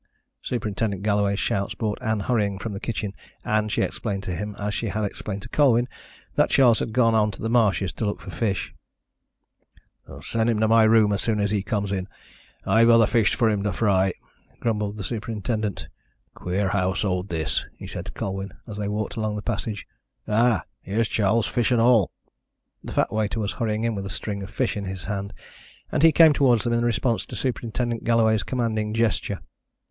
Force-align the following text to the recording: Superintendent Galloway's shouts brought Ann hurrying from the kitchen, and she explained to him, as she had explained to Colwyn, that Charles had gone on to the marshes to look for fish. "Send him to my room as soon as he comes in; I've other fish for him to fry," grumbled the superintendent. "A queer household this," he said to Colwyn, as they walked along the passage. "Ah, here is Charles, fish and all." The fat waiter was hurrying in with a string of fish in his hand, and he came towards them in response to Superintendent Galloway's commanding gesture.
Superintendent 0.41 1.03
Galloway's 1.03 1.39
shouts 1.39 1.75
brought 1.75 2.01
Ann 2.01 2.21
hurrying 2.21 2.57
from 2.57 2.73
the 2.73 2.79
kitchen, 2.79 3.13
and 3.45 3.71
she 3.71 3.83
explained 3.83 4.23
to 4.23 4.33
him, 4.35 4.55
as 4.57 4.73
she 4.73 4.87
had 4.87 5.03
explained 5.03 5.43
to 5.43 5.49
Colwyn, 5.49 5.87
that 6.33 6.49
Charles 6.49 6.79
had 6.79 6.91
gone 6.91 7.13
on 7.13 7.29
to 7.29 7.39
the 7.39 7.51
marshes 7.51 7.93
to 7.93 8.05
look 8.07 8.19
for 8.19 8.31
fish. 8.31 8.73
"Send 10.23 10.49
him 10.49 10.59
to 10.59 10.67
my 10.67 10.85
room 10.85 11.13
as 11.13 11.21
soon 11.21 11.39
as 11.39 11.51
he 11.51 11.61
comes 11.61 11.91
in; 11.91 12.07
I've 12.65 12.89
other 12.89 13.05
fish 13.05 13.35
for 13.35 13.47
him 13.47 13.61
to 13.61 13.71
fry," 13.71 14.13
grumbled 14.59 14.97
the 14.97 15.03
superintendent. 15.03 15.87
"A 16.35 16.39
queer 16.39 16.69
household 16.69 17.29
this," 17.29 17.63
he 17.77 17.85
said 17.85 18.05
to 18.07 18.11
Colwyn, 18.11 18.53
as 18.65 18.77
they 18.77 18.87
walked 18.87 19.17
along 19.17 19.35
the 19.35 19.43
passage. 19.43 19.85
"Ah, 20.27 20.63
here 20.81 20.99
is 20.99 21.09
Charles, 21.09 21.45
fish 21.45 21.69
and 21.69 21.79
all." 21.79 22.09
The 22.83 22.93
fat 22.93 23.13
waiter 23.13 23.39
was 23.39 23.51
hurrying 23.51 23.83
in 23.83 23.93
with 23.93 24.07
a 24.07 24.09
string 24.09 24.41
of 24.41 24.49
fish 24.49 24.75
in 24.75 24.85
his 24.85 25.03
hand, 25.05 25.31
and 25.91 26.01
he 26.01 26.11
came 26.11 26.33
towards 26.33 26.63
them 26.63 26.73
in 26.73 26.83
response 26.83 27.23
to 27.27 27.35
Superintendent 27.35 28.03
Galloway's 28.03 28.41
commanding 28.41 28.95
gesture. 28.95 29.41